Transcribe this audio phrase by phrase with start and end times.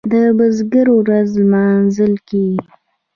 [0.11, 2.59] د بزګر ورځ لمانځل کیږي.